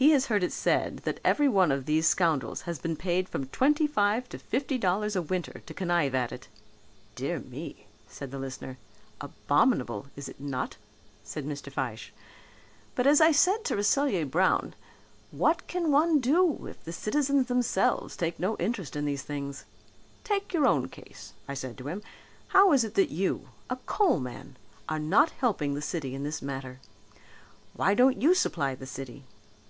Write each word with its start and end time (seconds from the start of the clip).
He 0.00 0.12
has 0.12 0.28
heard 0.28 0.42
it 0.42 0.50
said 0.50 1.00
that 1.00 1.20
everyone 1.22 1.70
of 1.70 1.84
these 1.84 2.06
scoundrels 2.08 2.62
has 2.62 2.78
been 2.78 2.96
paid 2.96 3.28
from 3.28 3.44
twenty 3.48 3.86
five 3.86 4.30
to 4.30 4.38
fifty 4.38 4.78
dollars 4.78 5.14
a 5.14 5.20
winter 5.20 5.60
to 5.66 5.74
connive 5.74 6.14
at 6.14 6.32
it." 6.32 6.48
"Dear 7.14 7.38
me," 7.40 7.84
said 8.08 8.30
the 8.30 8.38
listener. 8.38 8.78
"Abominable, 9.20 10.06
is 10.16 10.26
it 10.26 10.40
not?" 10.40 10.78
said 11.22 11.44
Mr. 11.44 11.70
Fyshe. 11.70 12.14
"But 12.94 13.06
as 13.06 13.20
I 13.20 13.30
said 13.30 13.62
to 13.66 13.76
Rasselyer 13.76 14.24
Brown, 14.24 14.72
what 15.32 15.66
can 15.66 15.90
one 15.90 16.18
do 16.18 16.66
if 16.66 16.82
the 16.82 16.94
citizens 16.94 17.48
themselves 17.48 18.16
take 18.16 18.38
no 18.40 18.56
interest 18.56 18.96
in 18.96 19.04
these 19.04 19.22
things. 19.22 19.66
'Take 20.24 20.54
your 20.54 20.64
own 20.66 20.88
case,' 20.88 21.34
I 21.46 21.52
said 21.52 21.76
to 21.76 21.88
him, 21.88 22.00
'how 22.48 22.72
is 22.72 22.84
it 22.84 22.94
that 22.94 23.10
you, 23.10 23.50
a 23.68 23.76
coal 23.84 24.18
man, 24.18 24.56
are 24.88 24.98
not 24.98 25.28
helping 25.32 25.74
the 25.74 25.82
city 25.82 26.14
in 26.14 26.22
this 26.22 26.40
matter? 26.40 26.80
Why 27.74 27.92
don't 27.92 28.18
you 28.22 28.32
supply 28.34 28.74
the 28.74 28.86
city?' 28.86 29.24